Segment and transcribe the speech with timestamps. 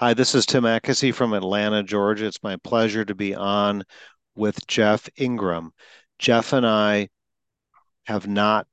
[0.00, 2.26] Hi, this is Tim Mackesey from Atlanta, Georgia.
[2.26, 3.82] It's my pleasure to be on
[4.36, 5.72] with Jeff Ingram.
[6.20, 7.08] Jeff and I
[8.06, 8.68] have not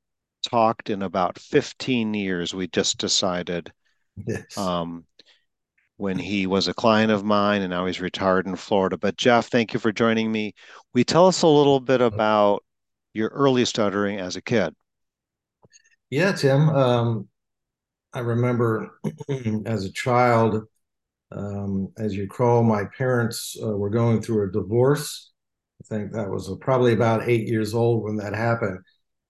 [0.48, 2.54] talked in about 15 years.
[2.54, 3.72] We just decided
[4.24, 4.56] Yes.
[4.56, 5.04] um,
[5.96, 8.96] when he was a client of mine and now he's retired in Florida.
[8.96, 10.54] But Jeff, thank you for joining me.
[10.94, 12.62] We tell us a little bit about
[13.14, 14.76] your early stuttering as a kid.
[16.08, 16.68] Yeah, Tim.
[16.68, 17.28] Um,
[18.12, 19.00] I remember
[19.66, 20.68] as a child,
[21.36, 25.32] um, as you recall, my parents uh, were going through a divorce.
[25.82, 28.78] I think that was probably about eight years old when that happened.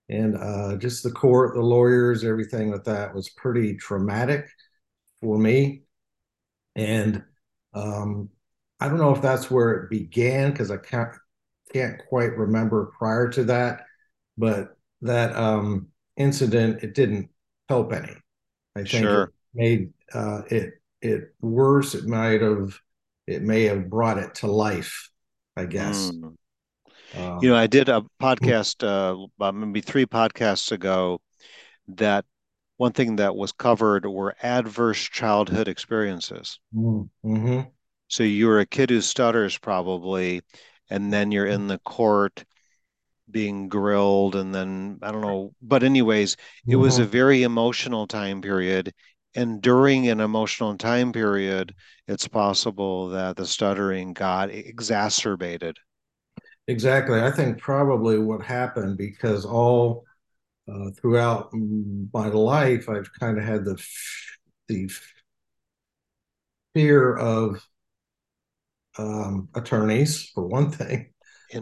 [0.09, 4.47] And uh, just the court, the lawyers, everything with that was pretty traumatic
[5.21, 5.83] for me.
[6.77, 7.25] And
[7.75, 8.31] um,
[8.79, 11.13] I don't know if that's where it began because I can't,
[11.73, 13.83] can't quite remember prior to that,
[14.39, 17.31] but that um, incident, it didn't
[17.69, 18.15] help any.
[18.77, 21.95] I think it made uh, it it worse.
[21.95, 22.79] It might have
[23.27, 25.11] it may have brought it to life,
[25.57, 26.13] I guess.
[26.13, 26.37] Mm.
[27.41, 31.21] You know, I did a podcast uh, about maybe three podcasts ago
[31.89, 32.25] that
[32.79, 36.61] one thing that was covered were adverse childhood experiences.
[36.73, 37.69] mm-hmm,
[38.09, 40.43] So you're a kid who stutters probably,
[40.91, 42.45] and then you're in the court
[43.31, 45.55] being grilled, and then I don't know.
[45.63, 46.37] But anyways,
[46.69, 48.95] it was a hmm very emotional time period.
[49.37, 51.75] And during an emotional time period,
[52.09, 55.77] it's possible that the stuttering got exacerbated.
[56.69, 57.21] Exactly.
[57.21, 60.05] I think probably what happened because all
[60.69, 63.81] uh, throughout my life, I've kind of had the
[64.69, 64.91] the
[66.75, 67.65] fear of
[68.99, 71.13] um, attorneys for one thing,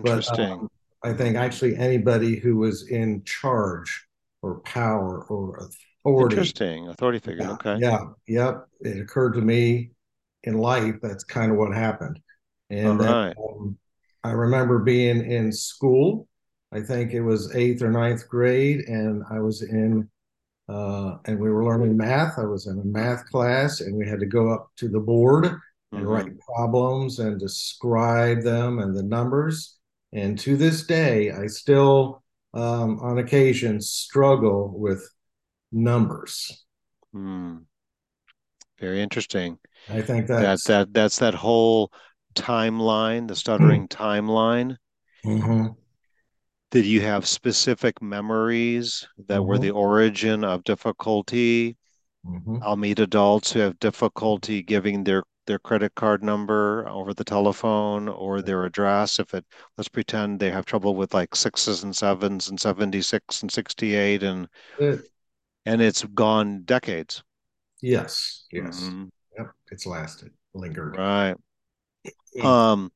[0.03, 0.51] but Interesting.
[0.51, 0.69] um,
[1.03, 4.07] I think actually anybody who was in charge
[4.43, 5.69] or power or
[6.05, 6.55] authority.
[6.57, 6.89] Interesting.
[6.89, 7.49] Authority figure.
[7.49, 7.81] Yeah, Okay.
[7.81, 8.67] yeah, yep.
[8.81, 9.91] It occurred to me
[10.45, 12.21] in life that's kind of what happened.
[12.71, 13.37] And right.
[13.39, 13.79] um,
[14.25, 16.29] I remember being in school.
[16.73, 20.09] I think it was eighth or ninth grade, and I was in
[20.69, 22.39] uh, and we were learning math.
[22.39, 25.47] I was in a math class, and we had to go up to the board
[25.47, 29.77] and write hmm problems and describe them and the numbers.
[30.13, 32.23] And to this day, I still,
[32.55, 35.07] um, on occasion, struggle with
[35.73, 36.65] numbers.
[37.13, 37.65] Hmm.
[38.79, 39.59] Very interesting.
[39.89, 41.93] I think That that's that that's that whole
[42.35, 44.79] timeline, the stuttering timeline.
[45.25, 45.75] hmm
[46.73, 51.79] Did you have specific memories that were the hmm origin of difficulty?
[52.61, 58.09] I'll meet adults who have difficulty giving their their credit card number over the telephone
[58.09, 59.19] or their address.
[59.21, 59.47] If it,
[59.79, 64.49] let's pretend they have trouble with like sixes and sevens and 76 and 68 and
[64.79, 65.11] It,
[65.67, 67.23] and it's gone decades.
[67.81, 68.91] yes, yes.
[68.91, 70.97] hmm Yep, it's lasted, lingered.
[70.97, 71.37] Right.
[72.41, 72.93] Um,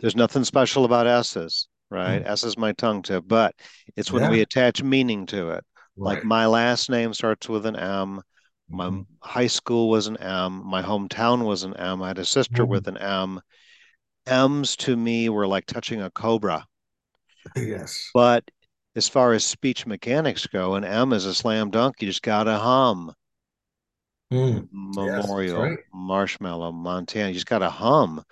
[0.00, 2.22] there's nothing special about S's, right?
[2.22, 2.26] Mm.
[2.26, 3.54] S is my tongue tip, but
[3.96, 5.64] it's when we attach meaning to it.
[6.04, 8.22] Like my last name starts with an M.
[8.68, 10.64] My hmm high school was an M.
[10.66, 12.02] My hometown was an M.
[12.02, 13.40] I had a sister hmm with an M.
[14.26, 16.66] M's to me were like touching a cobra.
[17.56, 18.14] Yes.
[18.14, 18.48] But
[18.96, 22.02] as far as speech mechanics go, an M is a slam dunk.
[22.02, 23.14] You just gotta hum.
[24.32, 24.68] Mm.
[24.96, 25.78] Yes, Memorial, right.
[25.92, 27.28] Marshmallow, Montana.
[27.28, 28.24] You just gotta hum.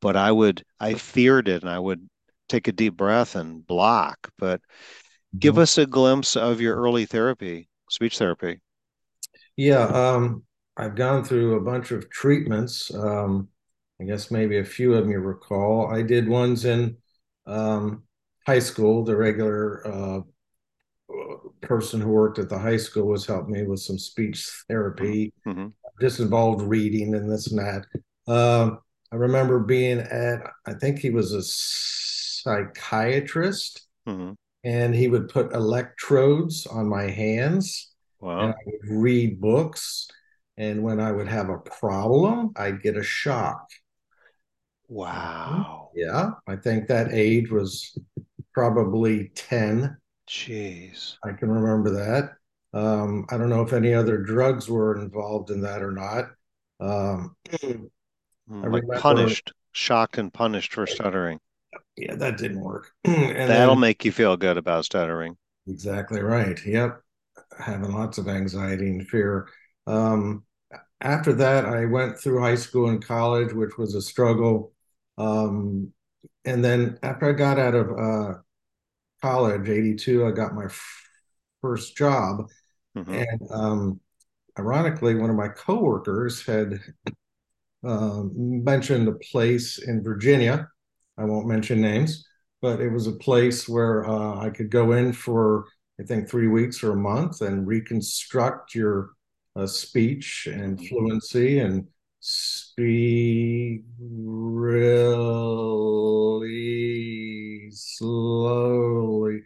[0.00, 2.08] But I would, I feared it, and I would
[2.48, 4.32] take a deep breath and block.
[4.38, 4.62] But
[5.38, 5.60] give Mhm.
[5.60, 8.60] us a glimpse of your early therapy, speech therapy.
[9.56, 10.44] Yeah, um,
[10.76, 12.92] I've gone through a bunch of treatments.
[12.94, 13.48] Um,
[14.00, 15.88] I guess maybe a few of them you recall.
[15.88, 16.96] I did ones in
[17.46, 18.04] um,
[18.50, 19.04] high school.
[19.04, 20.20] The regular uh,
[21.60, 24.38] person who worked at the high school was helping me with some speech
[24.68, 25.32] therapy.
[25.46, 25.68] Mm-hmm.
[26.00, 27.82] This involved reading and this and that.
[28.26, 28.80] Um,
[29.12, 31.42] I remember being at, I think he was a
[32.42, 34.32] psychiatrist, Mm-hmm.
[34.64, 40.08] and he would put electrodes on my hands and I would read books.
[40.56, 43.68] And when I would have a problem, I'd get a shock.
[44.88, 45.90] Wow.
[45.94, 47.96] Yeah, I think that age was
[48.54, 49.96] probably 10.
[50.26, 51.18] Jeez.
[51.24, 52.32] I can remember that.
[52.72, 56.30] Um, I don't know if any other drugs were involved in that or not.
[56.80, 57.88] Um, I
[58.50, 61.40] Mm, Like punished, shocked and punished for stuttering.
[61.96, 62.90] yeah, that didn't work.
[63.04, 65.36] And That'll then, make you feel good about stuttering.
[65.66, 66.58] exactly right.
[66.64, 67.00] Yep,
[67.58, 69.48] having lots of anxiety and fear.
[69.86, 70.44] Um,
[71.00, 74.72] after that, I went through high school and college, which was a struggle.
[75.18, 75.92] Um,
[76.44, 78.38] and then after I got out of uh,
[79.22, 81.08] college, 82, I got my f-
[81.60, 82.46] first job.
[82.94, 84.00] hmm And um,
[84.58, 86.80] ironically, one of my coworkers had
[87.84, 90.68] um, mentioned a place in Virginia.
[91.18, 92.26] I won't mention names,
[92.62, 95.66] but it was a place where uh, I could go in for,
[96.00, 99.10] I think, three weeks or a month and reconstruct your
[99.56, 100.86] uh, speech and mm-hmm.
[100.86, 101.86] fluency and
[102.72, 104.50] speak really
[107.72, 109.42] slowly.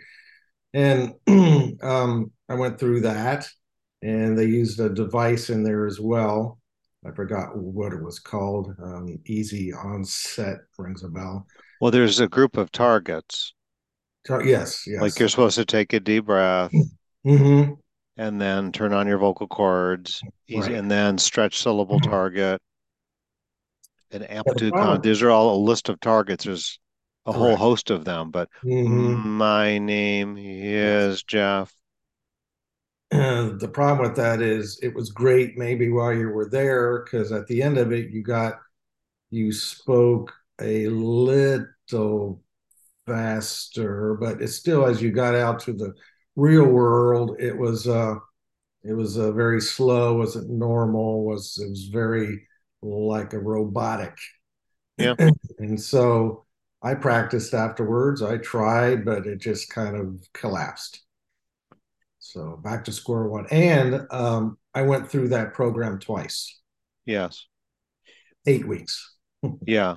[0.72, 1.14] And
[1.82, 3.48] um, I went through that,
[4.02, 6.58] and they used a device in there as well.
[7.06, 8.74] I forgot what it was called.
[8.82, 11.46] Um, easy onset rings a bell.
[11.80, 13.54] Well, there's a group of targets.
[14.26, 15.00] Tar- yes, yes.
[15.00, 16.72] Like you're supposed to take a deep breath.
[17.26, 17.72] Mm-hmm
[18.16, 20.22] and then turn on your vocal cords,
[20.54, 20.70] right.
[20.70, 22.10] and then stretch syllable mm-hmm.
[22.10, 22.62] target
[24.14, 25.00] and amplitude con.
[25.00, 26.44] These are all a list of targets.
[26.44, 26.78] There's
[27.26, 27.38] a Correct.
[27.38, 29.28] whole host of them, but mm-hmm.
[29.28, 31.74] my name is Jeff.
[33.10, 37.32] And the problem with that is it was great maybe while you were there because
[37.32, 38.54] at the end of it you got
[39.30, 42.42] you spoke a little
[43.06, 45.92] faster, but it's still as you got out to the
[46.36, 48.14] real world, it was uh,
[48.82, 50.18] it was uh, very slow.
[50.18, 51.24] wasn't normal.
[51.24, 52.46] was It was very
[52.84, 54.16] like a robotic.
[54.98, 55.14] Yeah.
[55.58, 56.44] and so
[56.82, 58.22] I practiced afterwards.
[58.22, 61.02] I tried, but it just kind of collapsed.
[62.18, 63.46] So back to square one.
[63.50, 66.60] And um, I went through that program twice.
[67.06, 67.46] Yes.
[68.46, 69.14] Eight weeks.
[69.66, 69.96] yeah.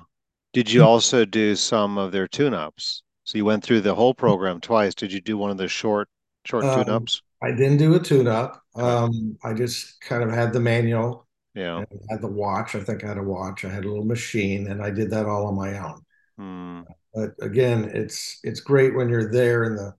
[0.52, 3.02] Did you also do some of their tune ups?
[3.24, 4.94] So you went through the whole program twice.
[4.94, 6.08] Did you do one of the short
[6.48, 7.20] Short um, tune ups?
[7.42, 8.62] I didn't do a tune up.
[8.74, 11.27] Um, I just kind of had the manual.
[11.58, 11.78] Yeah.
[11.78, 12.76] I had the watch.
[12.76, 13.64] I think I had a watch.
[13.64, 16.02] I had a little machine, and I did that all on my own.
[16.36, 16.80] Hmm.
[17.12, 19.94] But again, it's it's great when you're there in the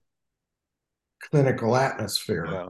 [1.30, 2.46] clinical atmosphere.
[2.50, 2.68] Yeah.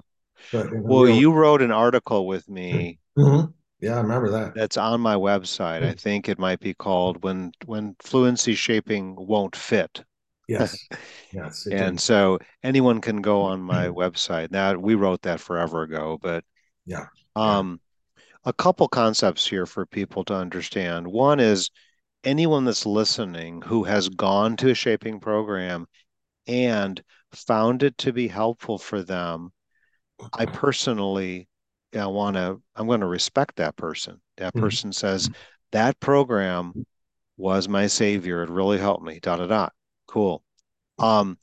[0.50, 1.16] But well, real...
[1.16, 2.98] you wrote an article with me.
[3.18, 3.50] Mm-hmm.
[3.80, 4.54] Yeah, I remember that.
[4.54, 5.82] That's on my website.
[5.82, 10.04] I think it might be called "When When Fluency Shaping Won't Fit."
[10.48, 10.78] Yes.
[11.32, 11.66] Yes.
[11.66, 12.00] and did.
[12.00, 14.50] so anyone can go on my website.
[14.50, 16.44] Now we wrote that forever ago, but
[16.86, 17.06] yeah.
[17.36, 17.80] Um,
[18.44, 21.06] a couple concepts here for people to understand.
[21.06, 21.70] One is
[22.24, 25.86] anyone that's listening who has gone to a shaping program
[26.46, 27.02] and
[27.32, 29.52] found it to be helpful for them.
[30.34, 31.48] I personally
[31.94, 34.20] I want to I'm going to respect that person.
[34.36, 34.60] That mm-hmm.
[34.60, 35.06] person mm-hmm.
[35.06, 35.30] says
[35.72, 36.86] that program
[37.36, 38.42] was my savior.
[38.42, 39.18] It really helped me.
[39.20, 39.68] Da da da.
[40.06, 40.42] Cool.
[40.98, 41.38] Um,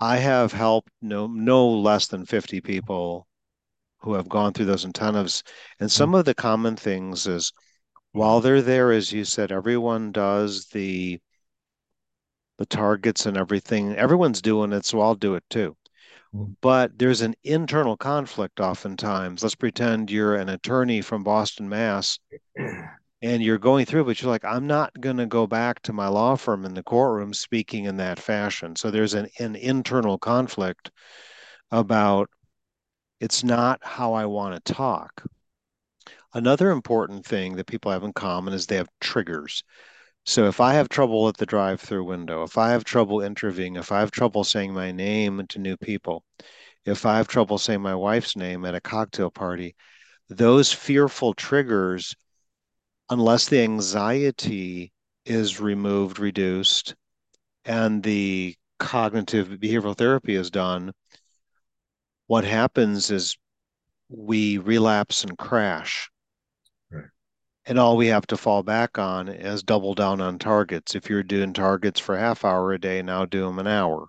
[0.00, 3.26] I have helped no no less than 50 people
[4.04, 5.42] who have gone through those intensives.
[5.80, 6.16] And some mm-hmm.
[6.16, 7.52] of the common things is
[8.12, 11.20] while they're there, as you said, everyone does the
[12.58, 13.96] the targets and everything.
[13.96, 15.76] Everyone's doing it, so I'll do it too.
[16.34, 16.52] Mm-hmm.
[16.60, 19.42] But there's an internal conflict oftentimes.
[19.42, 22.20] Let's pretend you're an attorney from Boston, Mass,
[23.22, 26.08] and you're going through, but you're like, I'm not going to go back to my
[26.08, 28.76] law firm in the courtroom speaking in that fashion.
[28.76, 30.90] So there's an, an internal conflict
[31.70, 32.28] about
[33.24, 35.24] it's not how I want to talk.
[36.34, 39.64] Another important thing that people have in common is they have triggers.
[40.26, 43.92] So if I have trouble at the drive-through window, if I have trouble interviewing, if
[43.92, 46.22] I have trouble saying my name to new people,
[46.84, 49.74] if I have trouble saying my wife's name at a cocktail party,
[50.28, 52.14] those fearful triggers
[53.08, 54.92] unless the anxiety
[55.24, 56.94] is removed, reduced,
[57.64, 60.92] and the cognitive behavioral therapy is done,
[62.26, 63.36] what happens is
[64.08, 66.10] we relapse and crash.
[66.90, 67.04] Right.
[67.66, 70.94] And all we have to fall back on is double down on targets.
[70.94, 74.08] If you're doing targets for half hour a day, now do them an hour.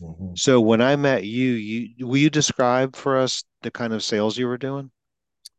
[0.00, 0.32] Mm-hmm.
[0.36, 4.36] So when I met you, you will you describe for us the kind of sales
[4.36, 4.90] you were doing?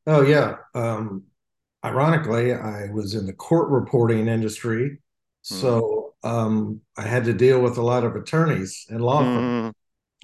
[0.05, 0.57] Oh yeah.
[0.75, 1.23] Um,
[1.83, 4.99] ironically, I was in the court reporting industry.
[5.41, 9.73] So um, I had to deal with a lot of attorneys and law firms.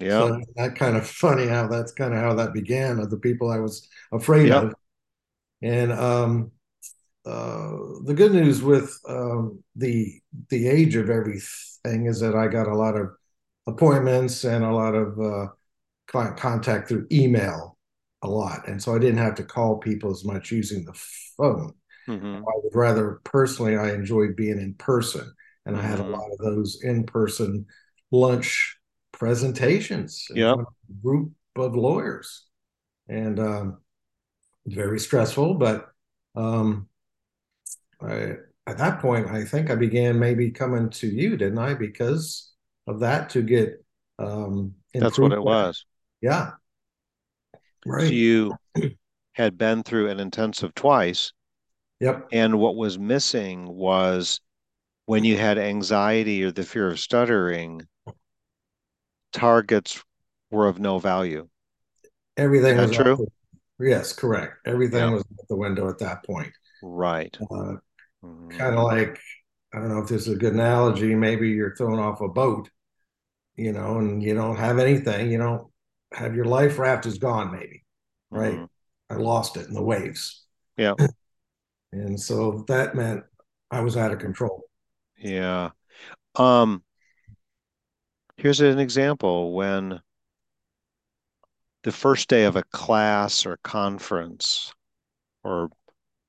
[0.00, 0.26] Yeah.
[0.26, 3.50] So that kind of funny how that's kind of how that began of the people
[3.50, 4.64] I was afraid yep.
[4.64, 4.74] of.
[5.62, 6.50] And um,
[7.24, 7.70] uh,
[8.04, 10.20] the good news with um, the
[10.50, 13.10] the age of everything is that I got a lot of
[13.66, 15.46] appointments and a lot of uh,
[16.06, 17.78] client contact through email
[18.22, 20.92] a lot, and so I didn't have to call people as much using the
[21.38, 21.72] phone.
[22.08, 22.36] Mm-hmm.
[22.36, 25.32] I would rather personally, I enjoyed being in person,
[25.64, 25.84] and mm-hmm.
[25.84, 26.12] I had a mm-hmm.
[26.12, 27.64] lot of those in person
[28.10, 28.73] lunch
[29.24, 30.26] presentations.
[30.34, 30.56] Yeah,
[31.02, 32.44] group of lawyers,
[33.08, 33.78] and um,
[34.66, 35.54] very stressful.
[35.54, 35.88] But
[36.34, 36.88] um,
[38.00, 38.34] I,
[38.66, 41.74] at that point, I think I began maybe coming to you, didn't I?
[41.74, 42.52] Because
[42.86, 43.84] of that to get.
[44.18, 45.84] Um, That's what it was.
[46.20, 46.52] Yeah.
[47.84, 48.06] Right.
[48.06, 48.54] So you
[49.32, 51.32] had been through an intensive twice
[52.00, 52.28] Yep.
[52.32, 54.40] And what was missing was
[55.06, 57.86] when you had anxiety or the fear of stuttering,
[59.34, 60.02] targets
[60.50, 61.50] were of no value.
[62.36, 63.18] Everything was true?
[63.18, 63.26] the,
[63.80, 64.54] yes, correct.
[64.66, 66.52] Everything Yeah, was out the window at that point.
[66.82, 67.36] right.
[67.50, 67.76] Uh,
[68.22, 69.20] hmm kind of like,
[69.74, 71.14] I don't know if this is a good analogy.
[71.14, 72.70] Maybe you're thrown off a boat,
[73.56, 75.30] you know, and you don't have anything.
[75.30, 75.68] You don't
[76.14, 77.84] have your life raft is gone, maybe,
[78.30, 78.60] right?
[78.60, 78.64] hmm
[79.10, 80.44] I lost it in the waves.
[80.76, 80.94] Yeah,
[81.92, 83.24] And so that meant
[83.70, 84.64] I was out of control.
[85.18, 85.70] yeah.
[86.36, 86.83] Um,
[88.36, 90.00] here's an example when
[91.82, 94.72] the first day of a class or conference
[95.42, 95.70] or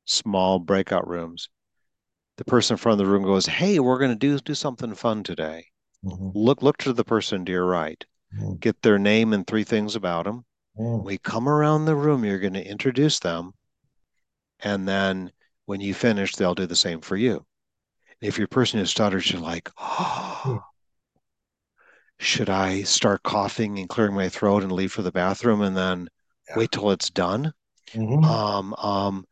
[0.05, 1.49] small breakout rooms,
[2.37, 4.93] the person in front of the room goes, "Hey, we're going to do do something
[4.93, 5.67] fun today."
[6.03, 6.31] Mhm.
[6.35, 8.05] Look look to the person to your right.
[8.37, 8.59] Mhm.
[8.59, 10.45] Get their name and three things about them.
[10.77, 11.03] Mhm.
[11.03, 13.53] We come around the room, you're going to introduce them,
[14.59, 15.31] and then
[15.65, 17.45] when you finish, they'll do the same for you.
[18.21, 20.61] If your person who stutters, you're like, "Oh,
[22.19, 26.09] should I start coughing and clearing my throat and leave for the bathroom and then
[26.49, 26.57] Yeah.
[26.57, 27.53] wait till it's done?"
[27.93, 28.23] Mhm.
[28.23, 29.27] Um, um,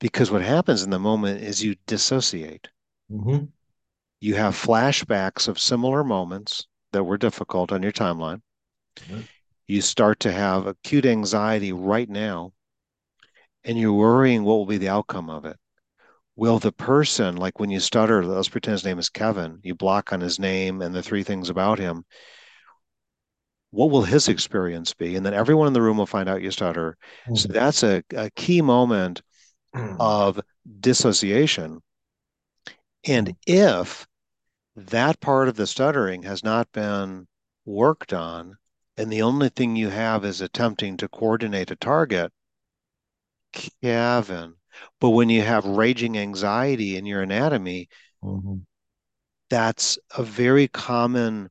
[0.00, 2.68] because what happens in the moment is you dissociate.
[3.10, 3.52] Mhm.
[4.20, 8.42] You have flashbacks of similar moments that were difficult on your timeline.
[9.66, 12.52] You start to have acute anxiety right now,
[13.64, 15.58] and you're worrying what will be the outcome of it.
[16.36, 20.12] Will the person, like when you stutter, let's pretend his name is Kevin, you block
[20.12, 22.04] on his name and the three things about him.
[23.70, 25.16] What will his experience be?
[25.16, 26.96] And then everyone in the room will find out you stutter.
[27.34, 27.52] So Mhm.
[27.52, 29.22] that's a, a key moment
[29.74, 29.96] Mhm.
[30.00, 30.40] of
[30.80, 31.82] dissociation.
[33.06, 34.06] And if
[34.76, 37.28] that part of the stuttering has not been
[37.64, 38.58] worked on,
[38.96, 42.32] and the only thing you have is attempting to coordinate a target,
[43.82, 44.56] Kevin.
[45.00, 47.88] But when you have raging anxiety in your anatomy,
[48.22, 48.66] Mhm.
[49.50, 51.50] that's a very common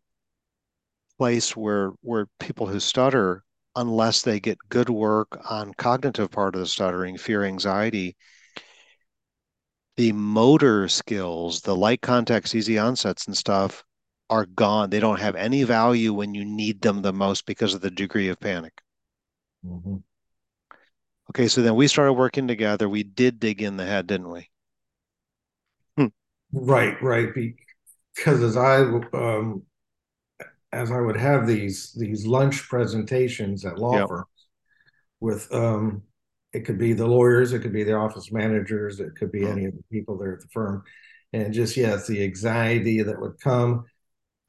[1.18, 3.44] place where where people who stutter,
[3.75, 8.15] unless they get good work on cognitive part of the stuttering, fear, anxiety,
[9.96, 13.84] the motor skills, the light contacts, easy onsets and stuff
[14.30, 14.89] are gone.
[14.92, 18.27] They don't have any value when you need them the most because of the degree
[18.30, 18.82] of panic.
[19.63, 20.03] Mhm.
[21.36, 22.88] Okay, so then we started working together.
[22.88, 24.50] We did dig in the head, didn't we?
[25.98, 26.08] Hmm.
[26.54, 27.30] Right, right.
[28.16, 29.63] Because as I um,
[30.72, 34.08] as I would have these these lunch presentations at law Yep.
[34.08, 34.28] firms
[35.22, 36.04] with um,
[36.54, 39.50] it could be the lawyers, it could be the office managers, it could be Mm,
[39.50, 40.84] any of the people there at the firm,
[41.34, 43.86] and just yes, the anxiety that would come.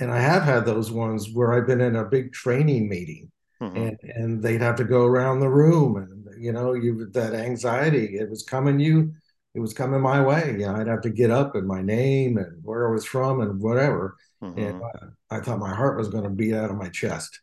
[0.01, 3.75] And I have had those ones where I've been in a big training meeting, mhm,
[3.75, 8.19] and and they'd have to go around the room, and you know, you that anxiety,
[8.19, 9.13] it was coming you.
[9.55, 10.53] It was coming my way.
[10.53, 13.41] You know, I'd have to get up and my name and where I was from
[13.41, 14.17] and whatever.
[14.57, 14.85] And mhm,
[15.31, 17.41] I, I thought my heart was going to beat out of my chest.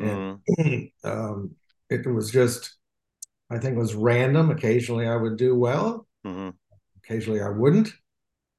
[0.00, 0.42] And mhm,
[1.04, 1.56] um,
[1.90, 2.76] it was just,
[3.50, 4.50] I think it was random.
[4.50, 6.50] Occasionally I would do well, mhm,
[7.04, 7.88] occasionally I wouldn't.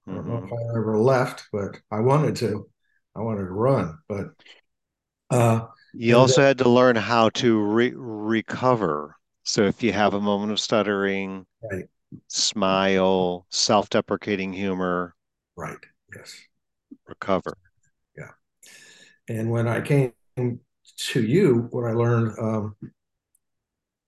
[0.10, 0.54] I don't know if mhm.
[0.54, 2.70] I ever left, but I wanted to.
[3.16, 4.28] I wanted to run, but
[5.30, 9.16] uh, You and also had to learn how to re recover.
[9.44, 11.88] So if you have a moment of stuttering, right,
[12.28, 15.16] smile, self-deprecating humor,
[15.56, 15.78] right,
[16.16, 16.48] yes,
[17.08, 17.58] recover.
[18.18, 18.32] yeah.
[19.30, 22.76] And when I came to you, what I learned, um,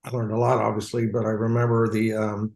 [0.04, 2.52] I learned a lot, obviously, but I remember the um,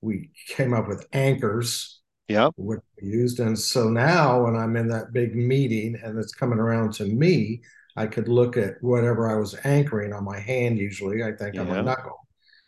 [0.00, 2.54] we came up with anchors, Yep.
[2.56, 6.58] which we used, and so now when I'm in that big meeting and it's coming
[6.58, 7.62] around to me,
[7.96, 10.78] I could look at whatever I was anchoring on my hand.
[10.78, 11.82] Usually, I think on my Yeah.
[11.82, 12.26] knuckle,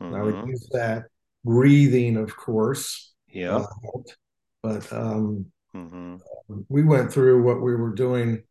[0.08, 1.04] and I would hmm use that.
[1.44, 4.16] Breathing, of course, yeah, uh, helped,
[4.62, 6.20] but um, hmm
[6.68, 8.42] we went through what we were doing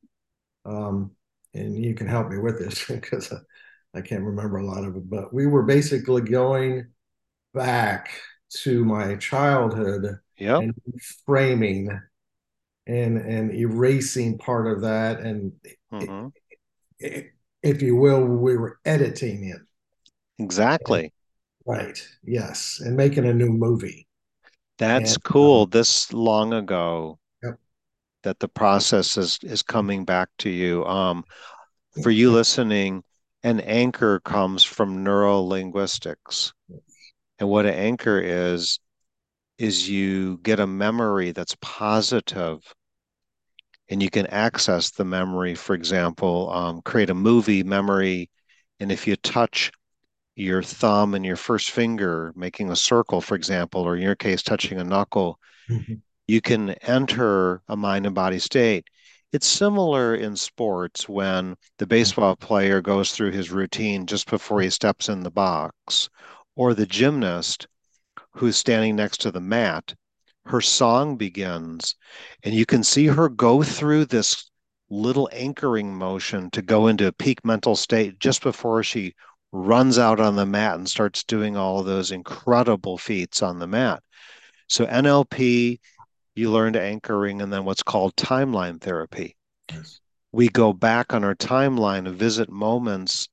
[0.65, 1.11] um,
[1.53, 3.33] and you can help me with this because
[3.95, 5.09] I can't remember a lot of it.
[5.09, 6.87] But we were basically going
[7.53, 8.11] back
[8.63, 10.59] to my childhood Yep.
[10.59, 10.73] and
[11.25, 11.89] framing
[12.87, 15.53] and and erasing part of that, and
[15.91, 16.46] hmm it,
[16.99, 19.61] if you will, we were editing it.
[20.39, 21.13] Exactly.
[21.65, 22.01] right.
[22.23, 24.07] Yes, and making a new movie.
[24.79, 25.63] That's And cool.
[25.63, 27.59] um, This long ago yep.
[28.23, 30.85] that the process is is coming back to you.
[30.85, 31.23] Um,
[32.03, 33.03] for you listening,
[33.43, 36.53] an anchor comes from neurolinguistics.
[37.39, 38.79] And what an anchor is,
[39.57, 42.59] is you get a memory that's positive
[43.89, 48.29] and you can access the memory, for example, um, create a movie memory.
[48.79, 49.71] And if you touch
[50.35, 54.43] your thumb and your first finger making a circle, for example, or in your case,
[54.43, 55.39] touching a knuckle,
[55.69, 55.95] mm-hmm.
[56.27, 58.85] you can enter a mind and body state.
[59.33, 64.69] It's similar in sports when the baseball player goes through his routine just before he
[64.69, 66.09] steps in the box,
[66.55, 67.67] or the gymnast
[68.31, 69.93] who's standing next to the mat.
[70.47, 71.95] Her song begins,
[72.43, 74.49] and you can see her go through this
[74.89, 79.13] little anchoring motion to go into a peak mental state just before she
[79.51, 83.67] runs out on the mat and starts doing all of those incredible feats on the
[83.67, 84.01] mat.
[84.67, 85.79] So NLP,
[86.35, 89.35] you learned anchoring and then what's called timeline therapy.
[89.71, 89.99] Yes.
[90.31, 93.27] We go back on our timeline and visit moments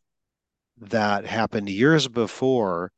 [0.78, 2.92] that happened years before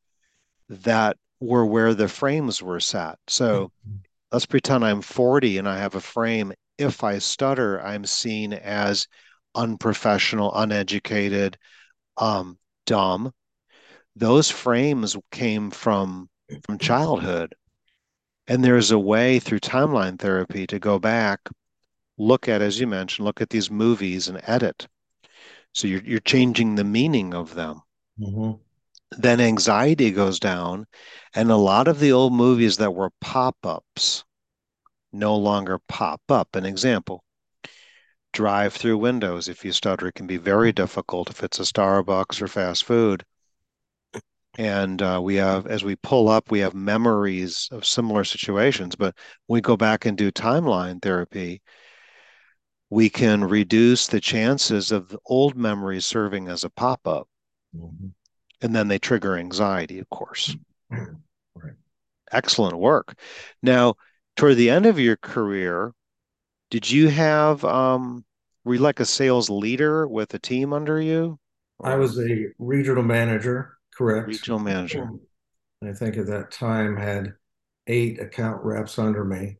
[0.69, 3.19] that were where the frames were set.
[3.27, 3.97] So mm-hmm.
[4.33, 6.52] Let's pretend I'm 40 and I have a frame.
[6.78, 9.06] If I stutter, I'm seen as
[9.54, 11.56] unprofessional, uneducated,
[12.16, 13.33] um, dumb.
[14.14, 16.28] Those frames came from
[16.64, 17.54] from childhood.
[18.49, 21.40] And there's a way through timeline therapy to go back,
[22.16, 24.87] look at, as you mentioned, look at these movies and edit.
[25.73, 27.83] So you're you're changing the meaning of them.
[28.21, 28.62] Mm-hmm.
[29.13, 30.87] Then anxiety goes down,
[31.35, 34.25] and a lot of the old movies that were pop-ups
[35.13, 36.57] no longer pop up.
[36.57, 37.23] An example,
[38.33, 40.09] drive through windows if you stutter.
[40.09, 43.25] It can be very difficult if it's a Starbucks or fast food.
[44.59, 48.97] And uh, we have, as we pull up, we have memories of similar situations.
[48.97, 49.15] But
[49.49, 51.63] we go back and do timeline therapy,
[52.91, 57.29] we can reduce the chances of the old memories serving as a pop up.
[57.77, 58.09] Mm-hmm.
[58.63, 60.57] And then they trigger anxiety, of course.
[60.91, 61.75] Right.
[62.33, 63.19] Excellent work.
[63.63, 63.95] Now,
[64.37, 65.93] toward the end of your career,
[66.71, 68.25] did you have um,
[68.65, 71.39] were you like a sales leader with a team under you?
[71.83, 74.29] I was a regional manager, correct.
[74.29, 75.09] Regional manager.
[75.85, 77.35] I think at that time had
[77.87, 79.59] eight account reps under me.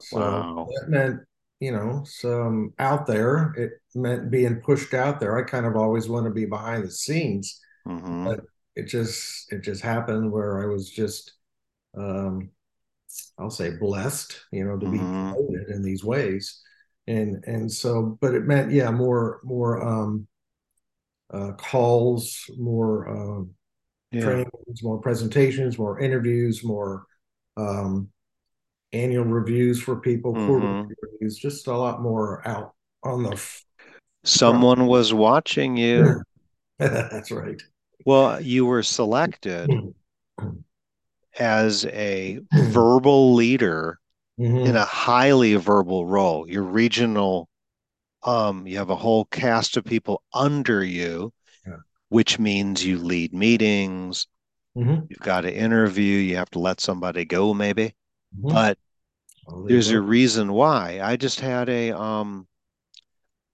[0.00, 0.68] So wow.
[0.68, 1.20] that meant,
[1.60, 3.54] you know, some out there.
[3.56, 5.38] It meant being pushed out there.
[5.38, 7.60] I kind of always want to be behind the scenes.
[7.86, 8.24] Mm-hmm.
[8.26, 8.40] But
[8.76, 11.34] it just it just happened where I was just
[11.96, 12.50] um
[13.38, 14.92] I'll say blessed, you know, to mm-hmm.
[14.92, 16.62] be promoted in these ways
[17.06, 20.26] and and so but it meant yeah more more um
[21.32, 23.44] uh calls more uh
[24.12, 24.22] yeah.
[24.22, 27.06] trainings more presentations more interviews more
[27.56, 28.08] um
[28.92, 30.46] annual reviews for people mm-hmm.
[30.46, 33.48] quarterly reviews just a lot more out on the
[34.24, 34.90] someone front.
[34.90, 36.22] was watching you
[36.78, 37.62] that's right
[38.04, 39.70] well you were selected
[41.38, 43.98] as a verbal leader
[44.38, 44.66] mm-hmm.
[44.66, 46.48] in a highly verbal role.
[46.48, 47.48] Your regional,
[48.22, 51.32] um, you have a whole cast of people under you,
[51.66, 51.76] yeah.
[52.08, 54.26] which means you lead meetings.
[54.76, 55.06] Mm-hmm.
[55.08, 56.18] You've got to interview.
[56.18, 57.94] You have to let somebody go, maybe.
[58.36, 58.48] Mm-hmm.
[58.48, 58.78] But
[59.66, 61.00] there's a reason why.
[61.02, 62.46] I just had a um,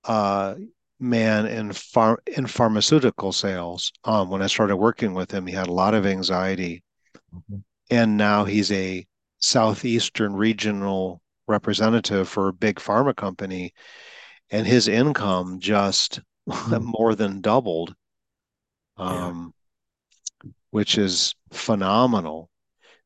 [0.04, 0.54] uh,
[1.00, 3.92] man in far in pharmaceutical sales.
[4.04, 6.82] Um, when I started working with him, he had a lot of anxiety,
[7.34, 7.58] mm-hmm.
[7.90, 9.06] and now he's a
[9.38, 13.72] southeastern regional representative for a big pharma company,
[14.50, 16.84] and his income just mm-hmm.
[16.84, 17.94] more than doubled,
[18.96, 19.54] um,
[20.44, 20.50] yeah.
[20.70, 22.50] which is phenomenal.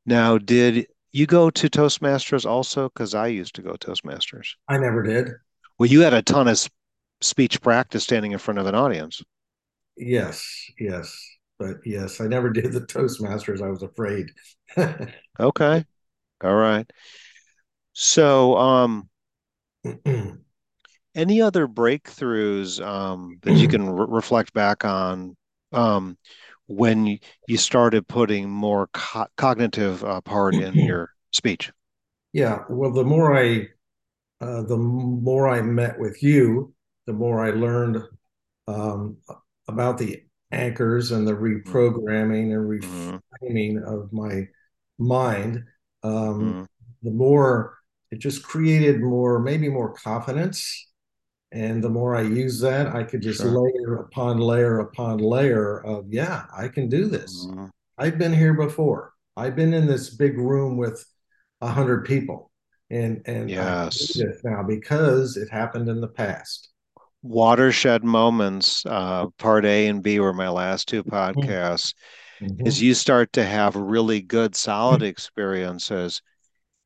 [0.04, 2.88] Now, did you go to Toastmasters also?
[2.88, 4.48] Because I used to go Toastmasters.
[4.68, 5.28] I never did.
[5.78, 6.68] Well, you had a ton of
[7.20, 9.22] speech practice standing in front of an audience.
[9.96, 10.44] Yes,
[10.78, 11.16] yes,
[11.58, 13.62] but yes, I never did the Toastmasters.
[13.62, 14.26] I was afraid.
[15.40, 15.84] okay.
[16.42, 16.90] All right.
[17.92, 19.08] So, um,
[21.14, 25.36] any other breakthroughs um, that you can re- reflect back on
[25.72, 26.18] um,
[26.66, 31.72] when you started putting more co- cognitive uh, part in your speech?
[32.32, 32.64] Yeah.
[32.68, 33.68] Well, the more I,
[34.40, 36.73] uh, the more I met with you,
[37.06, 38.02] the more I learned
[38.66, 39.18] um,
[39.68, 41.70] about the anchors and the mm-hmm.
[41.70, 43.16] reprogramming and mm-hmm.
[43.46, 43.94] reframing mm-hmm.
[43.94, 44.46] of my
[44.98, 45.64] mind
[46.04, 46.66] um, mm.
[47.02, 47.78] the more
[48.10, 50.88] it just created more, maybe more confidence.
[51.50, 53.50] And the more I use that, I could just sure.
[53.50, 57.46] layer upon layer upon layer of, yeah, I can do this.
[57.46, 57.70] Mm.
[57.98, 59.12] I've been here before.
[59.36, 61.04] I've been in this big room with
[61.60, 62.50] a hundred people,
[62.90, 66.70] and and yes, now because it happened in the past.
[67.24, 71.40] Watershed moments, uh, part A and B were my last two mm-hmm.
[71.40, 71.92] podcasts.
[71.92, 71.94] Mm
[72.40, 72.66] mm-hmm.
[72.66, 75.06] as you start to have really good, solid mm-hmm.
[75.06, 76.22] experiences,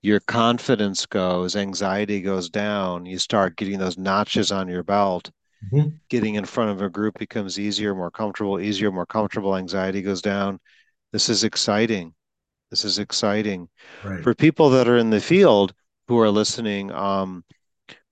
[0.03, 5.31] your confidence goes, anxiety goes down, you start getting those notches on your belt.
[5.73, 5.89] Mm-hmm.
[6.09, 9.57] Getting in front of a group becomes easier, more comfortable, easier, more comfortable.
[9.57, 10.61] Anxiety goes down.
[11.13, 12.15] This is exciting.
[12.71, 13.69] This is exciting.
[14.05, 14.23] Right.
[14.23, 15.75] For people that are in the field
[16.07, 17.45] who are listening, um,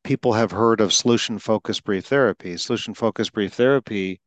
[0.06, 2.56] people have heard of solution focused brief therapy.
[2.56, 4.20] Solution focused brief therapy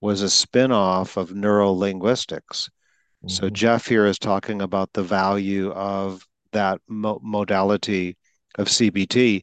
[0.00, 2.68] was a spin-off of neurolinguistics.
[2.68, 3.28] Mm-hmm.
[3.28, 8.16] So Jeff here is talking about the value of that mo- modality
[8.56, 9.42] of CBT.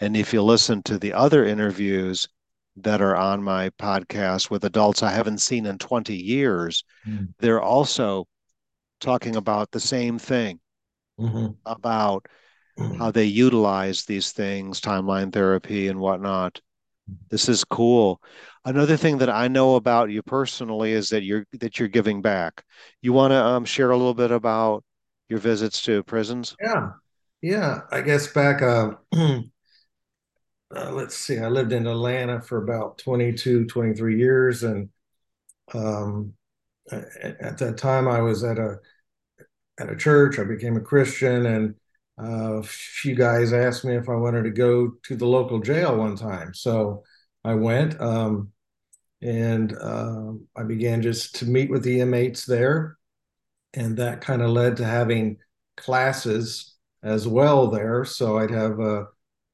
[0.00, 2.28] And if you listen to the other interviews
[2.76, 7.24] that are on my podcast with adults I haven't seen in 20 years, mm-hmm.
[7.38, 8.26] they're also
[9.00, 10.60] talking about the same thing
[11.18, 11.52] mm-hmm.
[11.64, 12.26] about
[12.78, 12.98] mm-hmm.
[12.98, 16.60] how they utilize these things, timeline therapy and whatnot.
[17.30, 18.20] This is cool.
[18.64, 22.64] Another thing that I know about you personally is that you're that you're giving back.
[23.00, 24.84] You want to um, share a little bit about
[25.28, 26.54] your visits to prisons?
[26.62, 26.90] Yeah,
[27.40, 27.80] yeah.
[27.90, 28.62] I guess back.
[28.62, 29.42] Uh, uh,
[30.70, 31.38] let's see.
[31.38, 34.88] I lived in Atlanta for about 22, 23 years, and
[35.74, 36.34] um,
[36.90, 38.76] at, at that time, I was at a
[39.78, 40.38] at a church.
[40.38, 41.74] I became a Christian, and
[42.20, 45.96] uh, a few guys asked me if I wanted to go to the local jail
[45.96, 46.54] one time.
[46.54, 47.04] So
[47.44, 48.52] I went, um,
[49.20, 52.98] and uh, I began just to meet with the inmates there,
[53.74, 55.38] and that kind of led to having
[55.76, 58.04] classes as well there.
[58.04, 59.04] So I'd have uh,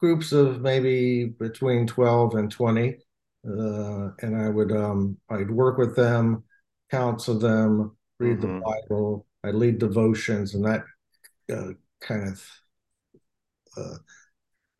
[0.01, 2.99] groups of maybe between 12 and 20,
[3.47, 6.45] uh, and I would um, I'd work with them,
[6.91, 8.57] counsel them, read mm-hmm.
[8.57, 10.85] the Bible, I lead devotions and that
[11.53, 12.45] uh, kind of
[13.77, 13.97] uh,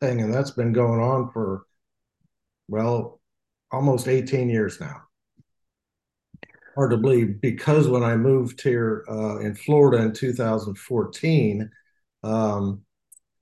[0.01, 1.63] thing, and that's been going on for
[2.67, 3.19] well
[3.71, 5.03] almost 18 years now.
[6.75, 11.69] Hard to believe because when I moved here uh, in Florida in 2014,
[12.23, 12.81] um,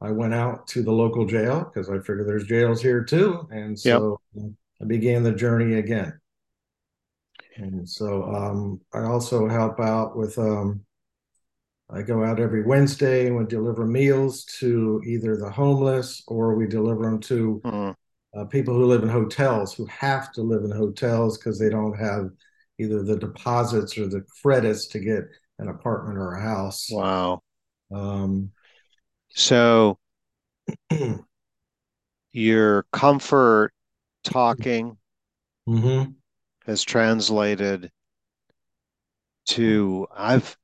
[0.02, 3.78] I went out to the local jail because I figured there's jails here too, and
[3.78, 4.52] so yep.
[4.82, 6.20] I began the journey again.
[7.56, 10.86] And so um, I also help out with um,
[11.90, 16.68] I go out every Wednesday and we deliver meals to either the homeless or we
[16.68, 17.96] deliver them to mm.
[18.36, 21.98] uh, people who live in hotels who have to live in hotels because they don't
[21.98, 22.30] have
[22.78, 25.24] either the deposits or the credits to get
[25.60, 26.90] an apartment or a house.
[26.92, 27.42] Wow.
[27.94, 28.52] Um,
[29.30, 29.98] so
[32.32, 33.72] your comfort
[34.26, 34.98] talking
[35.68, 36.12] mm-hmm.
[36.66, 37.90] has translated
[39.46, 40.58] to I've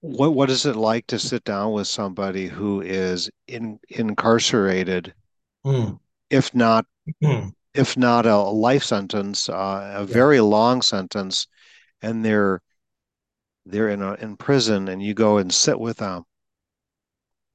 [0.00, 5.14] what what is it like to sit down with somebody who is in incarcerated,
[5.64, 5.98] mm.
[6.30, 6.86] if not
[7.22, 7.52] mm.
[7.74, 9.52] if not a life sentence, uh,
[9.96, 10.04] a yeah.
[10.04, 11.46] very long sentence,
[12.00, 12.62] and they're
[13.66, 16.24] they're in a, in prison, and you go and sit with them.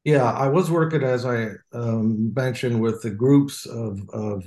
[0.04, 4.44] Yeah, I was working as I um, mentioned with the groups of of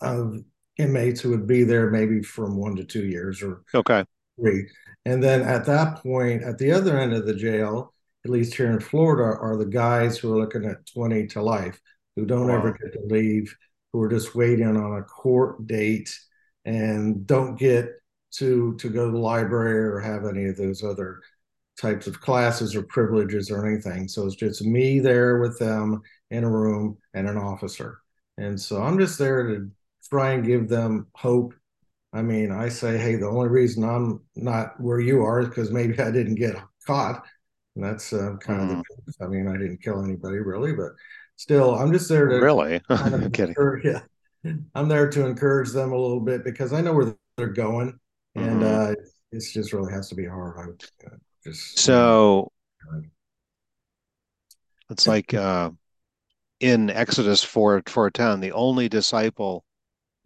[0.00, 0.42] of
[0.76, 4.02] inmates who would be there maybe from one to two years or okay
[4.40, 4.66] three
[5.10, 7.92] and then at that point, at the other end of the jail,
[8.24, 11.80] at least here in Florida, are the guys who are looking at 20 to life,
[12.14, 12.58] who don't wow.
[12.58, 13.52] ever get to leave,
[13.92, 16.16] who are just waiting on a court date
[16.64, 17.88] and don't get
[18.34, 21.20] to to go to the library or have any of those other
[21.76, 24.06] types of classes or privileges or anything.
[24.06, 27.98] So it's just me there with them in a room and an officer.
[28.38, 29.72] And so I'm just there to
[30.08, 31.54] try and give them hope
[32.12, 35.70] I mean, I say, hey, the only reason I'm not where you are is because
[35.70, 37.24] maybe I didn't get caught.
[37.76, 38.62] And that's uh, kind mm.
[38.62, 38.74] of the
[39.12, 39.24] mm-hmm.
[39.24, 40.90] I mean, I didn't kill anybody really, but
[41.36, 42.80] still, I'm just there to really.
[42.88, 43.50] Kind of kidding.
[43.50, 47.48] Encourage, yeah, I'm there to encourage them a little bit because I know where they're
[47.48, 47.98] going,
[48.34, 48.92] and mm-hmm.
[48.92, 48.94] uh,
[49.30, 50.56] it's just really has to be hard.
[50.58, 52.50] I uh, just so
[54.90, 55.70] it's like uh,
[56.58, 59.64] in Exodus four four ten, the only disciple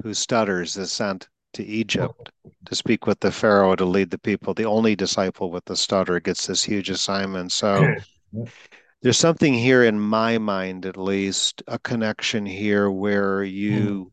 [0.03, 2.31] who stutters is sent to Egypt
[2.67, 4.55] to speak with the Pharaoh to lead the people.
[4.55, 7.53] The only disciple with the stutter gets this huge assignment.
[7.53, 7.95] So
[9.03, 14.07] there's something here in my mind, at least, a connection here where you.
[14.07, 14.11] Mm.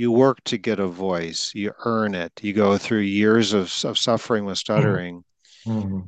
[0.00, 1.50] You work to get a voice.
[1.56, 2.30] You earn it.
[2.40, 5.24] You go through years of, of suffering with stuttering,
[5.66, 6.02] mm-hmm.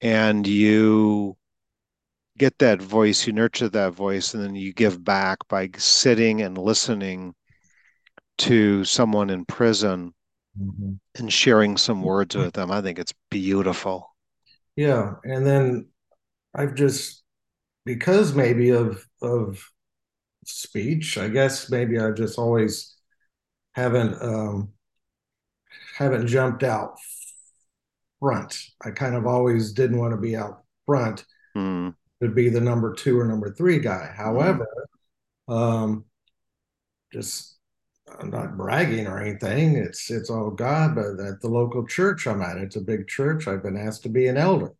[0.00, 1.36] and you
[2.36, 3.28] get that voice.
[3.28, 7.32] You nurture that voice, and then you give back by sitting and listening
[8.38, 10.14] to someone in prison
[10.60, 10.92] mm-hmm.
[11.16, 12.70] and sharing some words with them.
[12.70, 14.14] I think it's beautiful.
[14.76, 15.88] Yeah, and then
[16.54, 17.22] I've just
[17.84, 19.64] because maybe of of
[20.44, 22.96] speech, I guess maybe I just always
[23.72, 24.72] haven't um
[25.96, 26.96] haven't jumped out
[28.20, 28.58] front.
[28.84, 31.24] I kind of always didn't want to be out front
[31.56, 31.94] mm.
[32.22, 34.12] to be the number two or number three guy.
[34.16, 34.66] However,
[35.48, 35.54] mm.
[35.54, 36.04] um,
[37.12, 37.57] just
[38.20, 39.76] I'm not bragging or anything.
[39.76, 43.46] It's it's all God, but at the local church I'm at, it's a big church.
[43.46, 44.72] I've been asked to be an elder.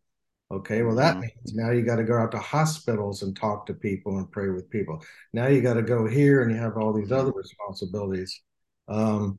[0.51, 1.21] Okay, well, that mm-hmm.
[1.21, 4.49] means now you got to go out to hospitals and talk to people and pray
[4.49, 5.03] with people.
[5.31, 8.41] Now you got to go here and you have all these other responsibilities.
[8.87, 9.37] Um,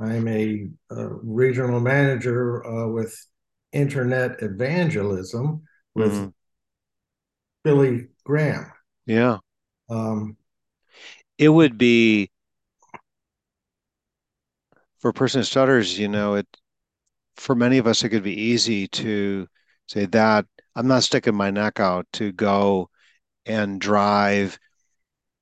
[0.00, 3.14] I'm a, a, regional manager uh, with
[3.72, 5.62] internet evangelism
[5.94, 6.28] with mm-hmm.
[7.62, 8.72] Billy Graham.
[9.04, 9.38] Yeah.
[9.90, 10.38] Um,
[11.36, 12.30] it would be
[15.00, 16.46] for a person who stutters, you know, it
[17.36, 19.46] for many of us it could be easy to
[19.86, 22.90] say that I'm not sticking my neck out to go
[23.46, 24.58] and drive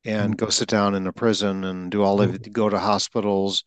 [0.05, 3.65] and go sit down in a prison and do all of it, go to hospitals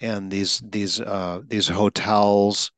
[0.00, 2.70] and these these uh, these hotels.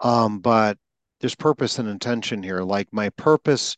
[0.00, 0.78] Um, but
[1.20, 2.62] there's purpose and intention here.
[2.62, 3.76] Like my purpose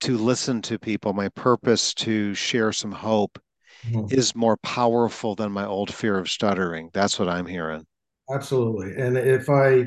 [0.00, 3.38] to listen to people, my purpose to share some hope
[3.86, 4.14] mm-hmm.
[4.14, 6.90] is more powerful than my old fear of stuttering.
[6.92, 7.86] That's what I'm hearing.
[8.30, 8.94] Absolutely.
[8.96, 9.86] And if I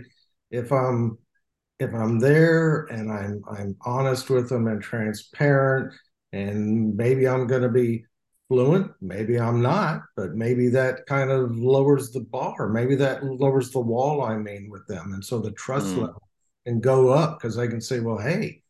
[0.52, 1.18] if I'm
[1.80, 5.94] if I'm there and I'm I'm honest with them and transparent,
[6.32, 8.06] and maybe I'm going to be
[8.48, 13.72] fluent, maybe I'm not, but maybe that kind of lowers the bar, maybe that lowers
[13.72, 14.22] the wall.
[14.22, 16.02] I mean, with them, and so the trust mm.
[16.02, 16.22] level
[16.66, 18.62] can go up because I can say, well, hey,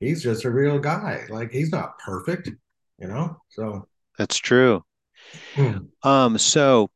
[0.00, 1.24] he's just a real guy.
[1.28, 2.50] Like he's not perfect,
[2.98, 3.38] you know.
[3.48, 4.82] So that's true.
[5.54, 5.88] Mm.
[6.02, 6.90] Um, so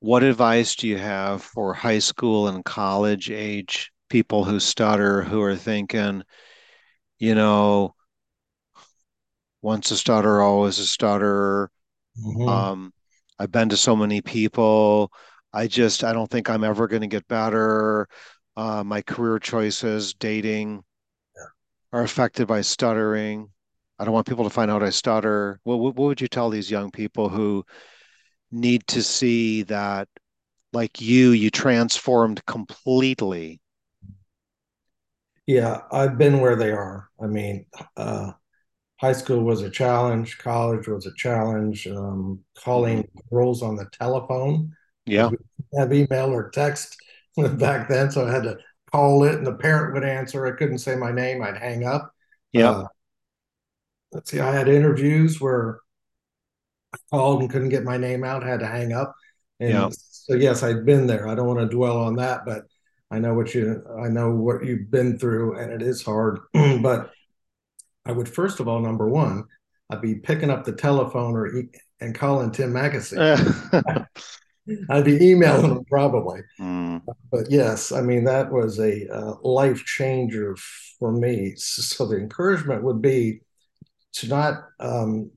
[0.00, 5.40] what advice do you have for high school and college age people who stutter who
[5.40, 6.22] are thinking,
[7.18, 7.94] you know,
[9.62, 11.70] once a stutter, always a stutter.
[12.18, 12.48] Mm-hmm.
[12.48, 12.92] Um,
[13.38, 15.12] I've been to so many people.
[15.52, 18.08] I just, I don't think I'm ever going to get better.
[18.56, 20.82] Uh, my career choices, dating,
[21.36, 21.98] yeah.
[21.98, 23.48] are affected by stuttering.
[24.00, 25.60] I don't want people to find out I stutter.
[25.64, 27.64] What, what, what would you tell these young people who
[28.50, 30.08] need to see that,
[30.72, 33.60] like you, you transformed completely
[35.50, 37.08] yeah, I've been where they are.
[37.20, 38.30] I mean, uh,
[39.00, 41.88] high school was a challenge, college was a challenge.
[41.88, 43.34] Um, calling mm-hmm.
[43.34, 44.72] girls on the telephone,
[45.06, 45.30] yeah,
[45.76, 46.96] have email or text
[47.54, 48.58] back then, so I had to
[48.92, 50.46] call it, and the parent would answer.
[50.46, 52.12] I couldn't say my name; I'd hang up.
[52.52, 52.70] Yeah.
[52.70, 52.86] Uh,
[54.12, 55.80] let's see, I had interviews where
[56.94, 59.14] I called and couldn't get my name out, had to hang up.
[59.60, 59.88] And yeah.
[59.90, 61.28] so, yes, I'd been there.
[61.28, 62.64] I don't want to dwell on that, but
[63.10, 66.38] I know what you I know what you've been through, and it is hard.
[66.52, 67.10] but
[68.06, 69.44] I would first of all, number one,
[69.90, 71.70] I'd be picking up the telephone or e-
[72.00, 73.18] and calling Tim Mackesey.
[74.88, 76.42] I'd be emailing him probably.
[76.60, 77.02] Mm.
[77.32, 80.56] But yes, I mean that was a uh, life changer
[80.98, 81.54] for me.
[81.56, 83.40] So the encouragement would be
[84.14, 85.30] to not um,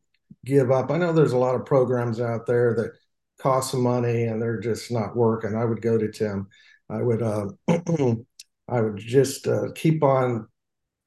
[0.46, 0.92] give up.
[0.92, 2.92] I know there's a lot of programs out there that
[3.40, 5.56] cost some money and they're just not working.
[5.56, 6.48] I would go to Tim
[6.90, 7.48] I would uh,
[8.70, 10.48] I would just uh, keep on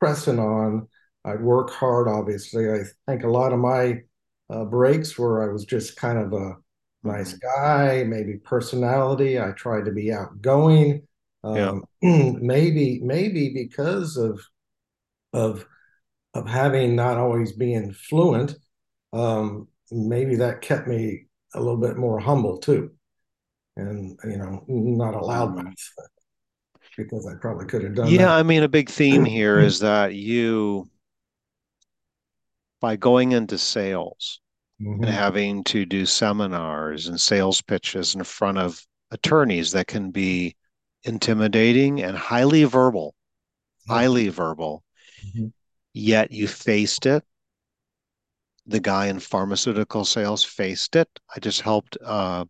[0.01, 0.89] pressing on.
[1.25, 2.09] I'd work hard.
[2.09, 4.03] Obviously, I think a lot of my
[4.51, 6.55] uh, breaks were I was just kind of a
[7.03, 7.63] nice mm-hmm.
[7.63, 9.41] guy, maybe personality.
[9.41, 11.07] I tried to be outgoing.
[11.45, 12.33] Um, yeah.
[12.41, 14.41] maybe maybe because of
[15.33, 15.67] of
[16.37, 18.55] of having not always being fluent,
[19.13, 22.91] um, maybe that kept me a little bit more humble too
[23.77, 26.03] and you know not a loudmouth mm-hmm.
[26.97, 28.09] because I probably could have done.
[28.09, 28.39] Yeah, that.
[28.39, 30.89] I mean, a big theme here is that you,
[32.81, 34.41] by going into sales
[34.81, 35.05] mm-hmm.
[35.05, 40.57] and having to do seminars and sales pitches in front of attorneys that can be
[41.05, 43.15] intimidating and highly verbal,
[43.83, 43.93] mm-hmm.
[43.93, 44.83] highly verbal,
[45.27, 45.49] mm-hmm.
[45.97, 47.25] Yet you faced it.
[48.67, 51.09] The guy in pharmaceutical sales faced it.
[51.35, 52.45] I just helped uh,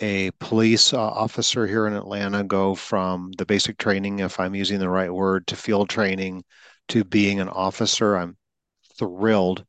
[0.00, 4.78] a police uh, officer here in Atlanta go from the basic training, if I'm using
[4.78, 6.44] the right word, to field training
[6.88, 8.16] to being an officer.
[8.16, 8.36] I'm
[8.98, 9.64] thrilled.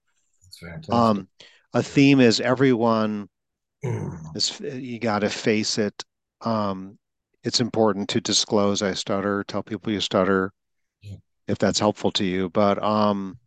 [0.90, 1.30] Um,
[1.74, 3.30] a theme is everyone
[3.84, 4.20] mm.
[4.36, 6.04] is you got to face it.
[6.42, 6.98] Um,
[7.44, 10.52] it's important to disclose I stutter, tell people you stutter.
[11.48, 12.50] If that's helpful to you.
[12.50, 13.38] But um,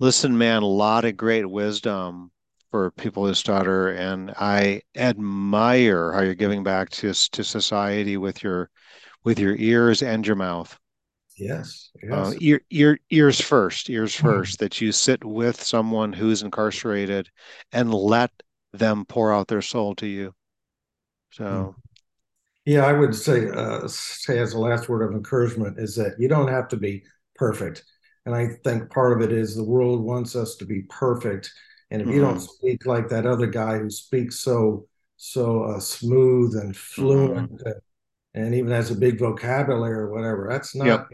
[0.00, 2.30] listen, man, a lot of great wisdom
[2.70, 8.42] for people who stutter, and I admire how you're giving back to to society with
[8.42, 8.70] your
[9.22, 10.76] with your ears and your mouth.
[11.36, 12.12] Yes, yes.
[12.12, 14.26] Uh, ear, ear, ears first, ears hmm.
[14.26, 14.58] first.
[14.58, 17.28] That you sit with someone who's incarcerated
[17.72, 18.30] and let
[18.72, 20.34] them pour out their soul to you.
[21.30, 21.80] So, hmm.
[22.64, 26.28] Yeah, I would say uh, say as a last word of encouragement is that you
[26.28, 27.04] don't have to be
[27.36, 27.84] perfect,
[28.26, 31.52] and I think part of it is the world wants us to be perfect
[31.90, 32.16] And if mm-hmm.
[32.16, 32.44] you don't mm-hmm.
[32.44, 37.70] speak like that other guy who speaks so so uh, smooth and fluent, mm-hmm.
[38.34, 41.06] and even has a big vocabulary or whatever, that's not yep.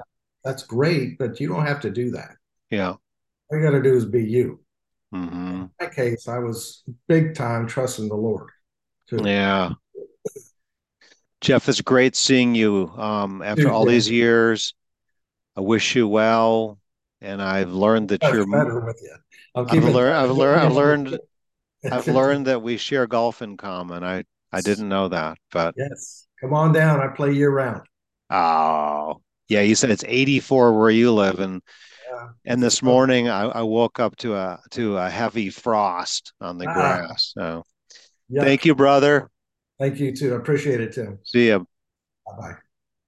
[0.42, 1.18] that's great.
[1.18, 2.30] But you don't have to do that.
[2.70, 3.00] Yeah, all
[3.52, 4.60] you got to do is be you.
[5.14, 5.62] Mm-hmm.
[5.62, 8.50] In my case, I was big time trusting the Lord.
[9.08, 9.20] Too.
[9.24, 9.72] Yeah.
[11.40, 13.92] Jeff, it's great seeing you um, after Dude, all yeah.
[13.92, 14.74] these years.
[15.56, 16.78] I wish you well,
[17.20, 19.14] and I've learned that you're better with you.
[19.54, 20.14] I've learned.
[20.14, 20.60] I've learned.
[20.60, 21.18] I've learned.
[21.90, 24.04] I've learned that we share golf in common.
[24.04, 27.00] I I didn't know that, but yes, come on down.
[27.00, 27.82] I play year round.
[28.28, 29.62] Oh, yeah.
[29.62, 31.62] You said it's 84 where you live, and
[32.10, 32.28] yeah.
[32.44, 36.66] and this morning I, I, woke up to a to a heavy frost on the
[36.66, 36.74] ah.
[36.74, 37.32] grass.
[37.34, 37.64] So,
[38.32, 39.28] thank you, brother.
[39.80, 40.34] Thank you too.
[40.34, 41.18] I appreciate it, Tim.
[41.22, 41.64] See ya.
[42.26, 42.69] Bye bye.